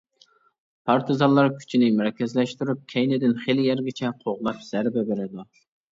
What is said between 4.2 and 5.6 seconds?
قوغلاپ زەربە بېرىدۇ.